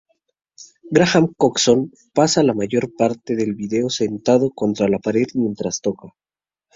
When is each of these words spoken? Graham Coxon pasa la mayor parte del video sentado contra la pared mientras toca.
Graham 0.89 1.27
Coxon 1.37 1.91
pasa 2.15 2.41
la 2.41 2.55
mayor 2.55 2.91
parte 2.95 3.35
del 3.35 3.53
video 3.53 3.87
sentado 3.91 4.49
contra 4.49 4.87
la 4.89 4.97
pared 4.97 5.27
mientras 5.35 5.79
toca. 5.79 6.07